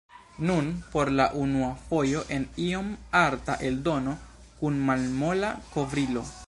Nun 0.49 0.69
por 0.93 1.11
la 1.19 1.27
unua 1.41 1.67
fojo 1.91 2.23
en 2.39 2.49
iom 2.69 2.89
arta 3.21 3.61
eldono, 3.69 4.19
kun 4.63 4.85
malmola 4.89 5.55
kovrilo. 5.77 6.31